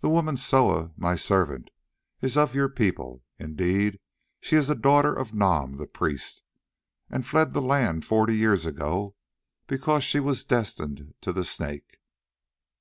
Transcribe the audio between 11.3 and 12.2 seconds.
the Snake."